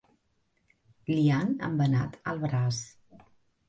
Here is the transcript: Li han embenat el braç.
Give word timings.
Li 1.13 1.27
han 1.37 1.55
embenat 1.69 2.21
el 2.35 2.45
braç. 2.49 2.85